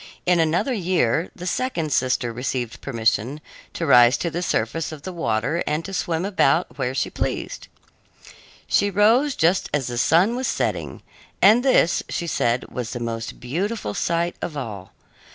[0.25, 3.39] In another year the second sister received permission
[3.75, 7.67] to rise to the surface of the water and to swim about where she pleased.
[8.65, 11.03] She rose just as the sun was setting,
[11.39, 14.91] and this, she said, was the most beautiful sight of all.